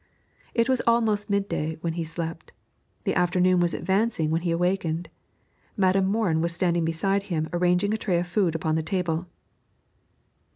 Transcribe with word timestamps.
It 0.55 0.67
was 0.67 0.81
almost 0.87 1.29
midday 1.29 1.77
when 1.81 1.93
he 1.93 2.03
slept; 2.03 2.53
the 3.03 3.13
afternoon 3.13 3.59
was 3.59 3.75
advancing 3.75 4.31
when 4.31 4.41
he 4.41 4.49
awakened. 4.49 5.09
Madam 5.77 6.07
Morin 6.07 6.41
was 6.41 6.53
standing 6.53 6.83
beside 6.85 7.21
him 7.29 7.47
arranging 7.53 7.93
a 7.93 7.97
tray 7.97 8.17
of 8.17 8.25
food 8.25 8.55
upon 8.55 8.73
the 8.73 8.81
table. 8.81 9.27